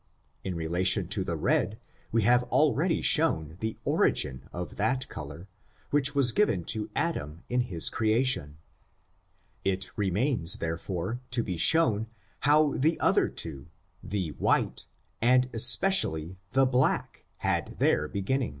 In 0.43 0.55
relation 0.55 1.07
to 1.09 1.23
the 1.23 1.37
rcrf, 1.37 1.77
we 2.11 2.23
have 2.23 2.41
already 2.45 3.03
shown 3.03 3.57
the 3.59 3.77
origin 3.85 4.49
of 4.51 4.77
that 4.77 5.07
color, 5.09 5.47
which 5.91 6.15
was 6.15 6.31
given 6.31 6.63
to 6.73 6.89
Adam 6.95 7.43
in 7.49 7.61
his 7.61 7.87
creation; 7.91 8.57
it 9.63 9.91
remains 9.95 10.55
therefore 10.55 11.19
to 11.29 11.43
be 11.43 11.55
shown 11.55 12.07
how 12.39 12.73
the 12.73 12.99
other 12.99 13.29
two, 13.29 13.67
the 14.01 14.29
white, 14.39 14.85
and 15.21 15.51
especially 15.53 16.39
the 16.53 16.65
black, 16.65 17.23
had 17.45 17.77
their 17.77 18.07
beginning. 18.07 18.49